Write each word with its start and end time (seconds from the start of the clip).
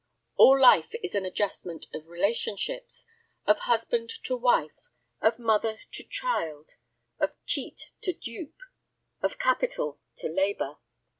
All 0.35 0.59
life 0.59 0.95
is 1.03 1.13
an 1.13 1.25
adjustment 1.25 1.85
of 1.93 2.07
relationships, 2.07 3.05
of 3.45 3.59
husband 3.59 4.09
to 4.23 4.35
wife, 4.35 4.79
of 5.21 5.37
mother 5.37 5.77
to 5.91 6.03
child, 6.03 6.71
of 7.19 7.35
cheat 7.45 7.91
to 8.01 8.11
dupe, 8.11 8.61
of 9.21 9.37
capital 9.37 9.99
to 10.15 10.27
labor. 10.27 10.77